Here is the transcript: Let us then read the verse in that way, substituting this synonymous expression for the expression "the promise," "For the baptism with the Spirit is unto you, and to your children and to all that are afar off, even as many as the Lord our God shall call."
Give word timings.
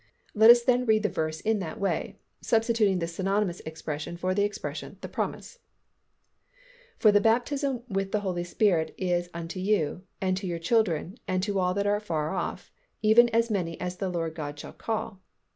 Let 0.33 0.49
us 0.49 0.63
then 0.63 0.87
read 0.87 1.03
the 1.03 1.09
verse 1.09 1.41
in 1.41 1.59
that 1.59 1.79
way, 1.79 2.17
substituting 2.41 2.97
this 2.97 3.13
synonymous 3.13 3.59
expression 3.67 4.17
for 4.17 4.33
the 4.33 4.41
expression 4.43 4.97
"the 5.01 5.07
promise," 5.07 5.59
"For 6.97 7.11
the 7.11 7.21
baptism 7.21 7.83
with 7.87 8.11
the 8.11 8.43
Spirit 8.43 8.95
is 8.97 9.29
unto 9.31 9.59
you, 9.59 10.01
and 10.19 10.35
to 10.37 10.47
your 10.47 10.57
children 10.57 11.17
and 11.27 11.43
to 11.43 11.59
all 11.59 11.75
that 11.75 11.85
are 11.85 11.97
afar 11.97 12.33
off, 12.33 12.71
even 13.03 13.29
as 13.29 13.51
many 13.51 13.79
as 13.79 13.97
the 13.97 14.09
Lord 14.09 14.31
our 14.39 14.45
God 14.47 14.59
shall 14.59 14.73
call." 14.73 15.21